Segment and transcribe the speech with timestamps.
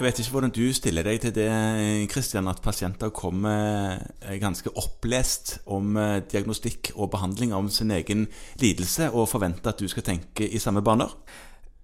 [0.00, 1.46] Jeg vet ikke hvordan du stiller deg til det,
[2.08, 8.22] Kristian, at pasienter kommer eh, ganske opplest om eh, diagnostikk og behandling av sin egen
[8.62, 11.12] lidelse, og forventer at du skal tenke i samme baner?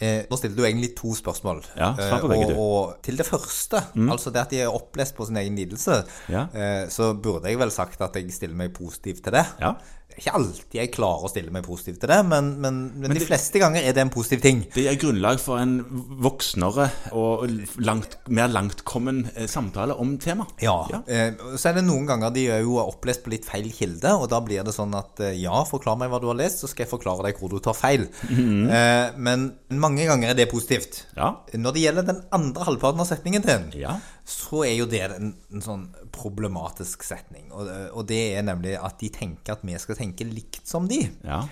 [0.00, 1.60] Eh, nå stilte du egentlig to spørsmål.
[1.76, 2.56] Ja, svar på begge, Eh, du.
[2.56, 2.62] Mm.
[2.64, 6.00] og, og til det første, altså det at de er opplest på sin egen lidelse,
[6.32, 6.46] Ja.
[6.54, 9.44] eh, så burde jeg vel sagt at jeg stiller meg positiv til det.
[9.60, 9.74] Ja.
[10.18, 13.20] Er ikke alltid jeg klarer å stille meg positiv til det, men, men, men, de
[13.20, 14.64] det- fleste ganger er det en positiv ting.
[14.74, 15.76] Det gir grunnlag for en
[16.24, 17.44] voksnere og
[17.86, 20.50] langt, mer langtkommen eh, samtale om temaet.
[20.64, 20.74] Ja.
[20.90, 21.00] Ja.
[21.06, 24.26] Eh, så er det noen ganger de er jo opplest på litt feil kilde, og
[24.32, 26.86] da blir det sånn at eh, ja, forklar meg hva du har lest, så skal
[26.86, 28.08] jeg forklare deg hvor du tar feil.
[28.28, 31.04] eh, men mange ganger er det positivt.
[31.16, 31.36] Ja.
[31.54, 33.98] Når det gjelder den andre halvparten av setningen din, Ja.
[34.28, 37.48] Så er jo det en, en sånn problematisk setning.
[37.56, 41.00] Og, og det er nemlig at de tenker at vi skal tenke likt som de.
[41.24, 41.46] Ja.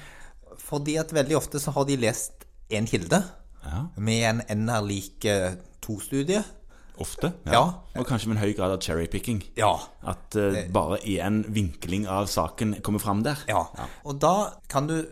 [0.61, 2.45] Fordi at veldig ofte så har de lest
[2.77, 3.23] en kilde
[3.65, 3.87] ja.
[3.97, 5.25] med en NR lik
[5.85, 6.43] to-studie.
[7.01, 7.33] Ofte.
[7.45, 7.63] Ja.
[7.97, 9.43] Og kanskje med en høy grad av cherrypicking.
[9.59, 9.75] Ja.
[10.09, 13.43] At uh, bare én vinkling av saken kommer fram der.
[13.51, 13.67] Ja.
[14.09, 15.03] Og da kan du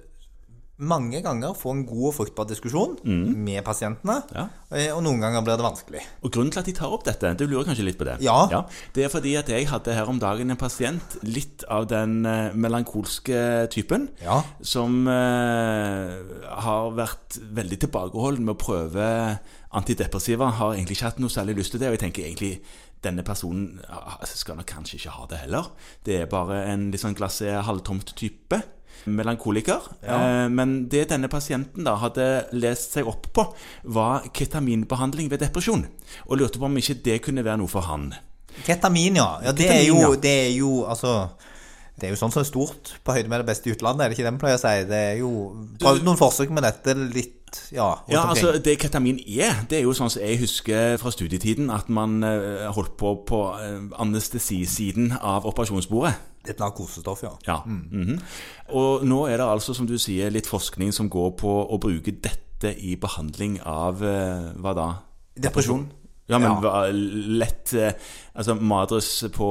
[0.79, 4.49] mange ganger få en god og fruktbar diskusjon med pasientene, Ja.
[4.73, 6.01] eh, og noen ganger blir det vanskelig.
[6.25, 8.17] Og grunnen til at de tar opp dette, du lurer kanskje litt på det?
[8.21, 8.65] Ja.
[8.93, 12.51] Det er fordi at jeg hadde her om dagen en pasient, litt av den eh,
[12.55, 14.43] melankolske typen, Ja.
[14.63, 16.19] som eh,
[16.65, 19.39] har vært veldig tilbakeholden med å prøve
[19.75, 20.51] antidepressiva.
[20.59, 22.61] Har egentlig ikke hatt noe særlig lyst til det, og jeg tenker egentlig
[23.05, 25.67] denne personen ah, skal nok kanskje ikke ha det heller.
[26.07, 28.63] Det er bare en litt sånn glasset halvtomt type.
[29.05, 29.89] Melankoliker.
[30.03, 33.47] Eh, men det denne pasienten da hadde lest seg opp på,
[33.97, 35.87] var ketaminbehandling ved depresjon.
[36.29, 38.13] Og lurte på om ikke det kunne være noe for han.
[38.65, 39.29] Ketamin, ja.
[39.45, 40.15] ja det, er jo, ja.
[40.21, 41.15] det er jo altså
[41.95, 44.11] det er jo sånn som er stort på høyde med det beste i utlandet, er
[44.11, 44.73] det ikke det vi pleier å si?
[44.91, 45.31] Det er jo
[45.79, 49.95] Prøvd noen forsøk med dette litt ja, Ja, altså Det ketamin er, det er jo
[49.97, 55.47] sånn som jeg husker fra studietiden, at man eh, holdt på på eh, anestesisiden av
[55.47, 56.15] operasjonsbordet.
[56.49, 57.33] Et narkosestoff, ja.
[57.47, 57.61] Ja.
[57.67, 58.19] mhm.
[58.77, 62.13] Og nå er det altså, som du sier, litt forskning som går på å bruke
[62.13, 64.89] dette i behandling av eh, hva da?
[65.37, 65.89] Depresjon.
[66.27, 66.87] Ja, men Ja.
[66.91, 67.93] lett eh,
[68.35, 69.47] Altså Madres på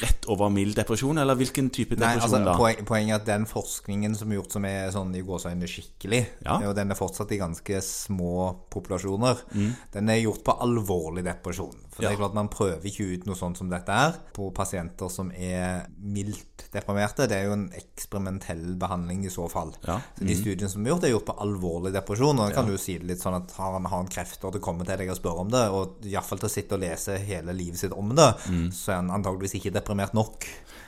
[0.00, 2.54] rett over mild depresjon, eller hvilken type Nei, depresjon altså, da?
[2.58, 6.22] poen, Poenget er at den forskningen som er gjort som er sånn i gåseøynene skikkelig,
[6.42, 6.56] Ja.
[6.66, 9.76] og den er fortsatt i ganske små populasjoner, Mm.
[9.92, 11.76] den er gjort på alvorlig depresjon.
[11.94, 15.08] For det er klart Man prøver ikke ut noe sånt som dette her på pasienter
[15.08, 17.28] som er mildt deprimerte.
[17.30, 19.70] Det er jo en eksperimentell behandling i så fall.
[19.86, 20.00] Ja.
[20.18, 22.38] Så De studiene som er gjort, er gjort på alvorlig depresjon.
[22.40, 24.60] Og da kan du si det litt sånn at har han, har han krefter til
[24.60, 27.16] å komme til deg og spørre om det, og iallfall til å sitte og lese
[27.30, 28.70] hele livet sitt om det, Mm.
[28.74, 30.44] så er han antageligvis ikke deprimert nok.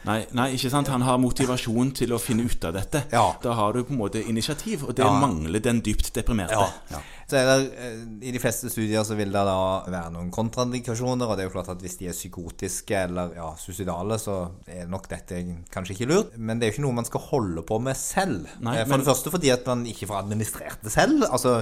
[0.06, 0.89] Nei, nei, ikke sant?
[0.89, 3.05] Han har motivasjon til å finne ut av dette.
[3.12, 3.33] Ja.
[3.43, 5.12] Da har du på en måte initiativ, og det Ja.
[5.21, 6.53] mangler den dypt deprimerte.
[6.91, 7.00] Ja.
[7.27, 9.55] Så er det, eh, I de fleste studier så vil det da
[9.91, 11.27] være noen kontraindikasjoner.
[11.27, 14.37] Og det er jo klart at hvis de er psykotiske eller ja, suicidale, så
[14.71, 15.41] er nok dette
[15.75, 16.37] kanskje ikke lurt.
[16.39, 18.47] Men det er jo ikke noe man skal holde på med selv.
[18.63, 21.25] Nei, Eh, For men- det første fordi at man ikke får administrert det selv.
[21.27, 21.57] Altså,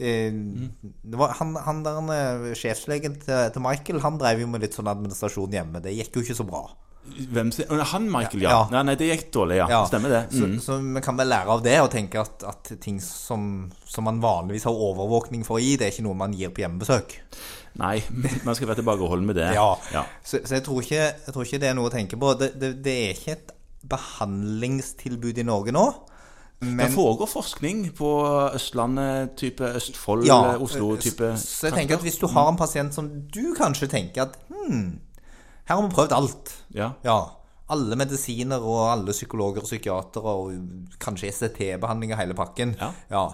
[0.00, 4.62] eh, det var han, han der eh, sjefslegen til, til Michael, han drev jo med
[4.64, 5.82] litt sånn administrasjon hjemme.
[5.84, 6.64] Det gikk jo ikke så bra.
[7.32, 7.64] Hvem sin?
[7.70, 8.50] Han Michael, ja.
[8.50, 8.66] Ja.
[8.70, 9.66] Nei, nei, det gikk dårlig, ja.
[9.72, 10.20] Ja, Stemmer det.
[10.36, 10.58] Så, Mm.
[10.60, 14.20] så vi kan vel lære av det og tenke at, at ting som, som man
[14.20, 17.16] vanligvis har overvåkning for å gi, det er ikke noe man gir på hjemmebesøk.
[17.80, 18.02] Nei,
[18.44, 19.54] man skal være tilbakeholden med det.
[19.54, 19.72] Ja.
[19.94, 20.04] ja.
[20.22, 22.34] Så, så jeg, tror ikke, jeg tror ikke det er noe å tenke på.
[22.38, 23.52] Det, det, det er ikke et
[23.90, 25.84] behandlingstilbud i Norge nå.
[26.60, 28.08] Det foregår forskning på
[28.52, 30.26] Østlandet, type Østfold,
[30.60, 34.26] Oslo-type så, så jeg tenker at hvis du har en pasient som du kanskje tenker
[34.26, 34.98] at hm,
[35.70, 36.50] her har vi prøvd alt.
[36.74, 36.90] Ja.
[37.06, 37.18] Ja.
[37.70, 42.74] Alle medisiner og alle psykologer og psykiatere og kanskje ECT-behandling og hele pakken.
[43.10, 43.24] Ja.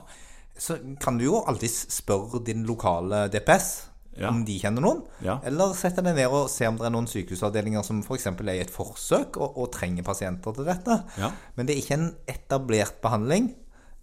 [0.57, 3.71] Så kan du jo alltids spørre din lokale DPS
[4.17, 4.31] Ja.
[4.33, 5.03] om de kjenner noen.
[5.21, 5.35] Ja.
[5.45, 8.25] Eller sette deg ned og se om det er noen sykehusavdelinger som f.eks.
[8.31, 10.97] er i et forsøk og, og trenger pasienter til dette.
[11.21, 11.29] Ja.
[11.57, 13.51] Men det er ikke en etablert behandling.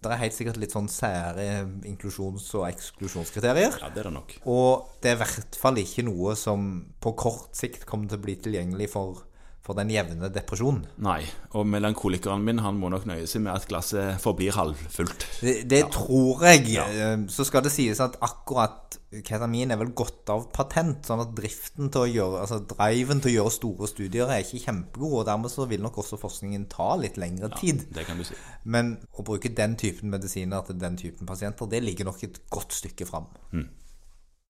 [0.04, 1.46] Det er helt sikkert litt sånn sære
[1.88, 3.78] inklusjons- og eksklusjonskriterier.
[3.80, 4.34] ja, det er det nok.
[4.44, 6.68] Og det er i hvert fall ikke noe som
[7.00, 9.24] på kort sikt kommer til å bli tilgjengelig for,
[9.64, 10.82] for den jevne depresjon.
[11.04, 11.22] Nei.
[11.56, 15.24] Og melankolikeren min han må nok nøye seg med at glasset forblir halvfullt.
[15.40, 16.66] Det, det tror jeg.
[16.74, 16.84] Ja.
[17.32, 21.90] Så skal det sies at akkurat ketamin er vel gått av patent, sånn at driften
[21.92, 25.52] til å gjøre, altså driven til å gjøre store studier er ikke kjempegod, og dermed
[25.52, 27.86] så vil nok også forskningen ta litt lengre tid.
[27.86, 28.36] Ja, Det kan du si.
[28.64, 32.74] Men å bruke den typen medisiner til den typen pasienter, det ligger nok et godt
[32.74, 33.30] stykke fram.
[33.54, 33.68] Mm.